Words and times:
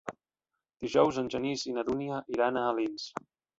Dijous 0.85 1.19
en 1.23 1.29
Genís 1.35 1.67
i 1.69 1.75
na 1.77 1.85
Dúnia 1.91 2.19
iran 2.39 2.61
a 2.61 2.67
Alins. 2.73 3.09